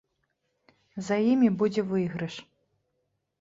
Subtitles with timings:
[1.09, 2.39] За імі будзе выйгрыш.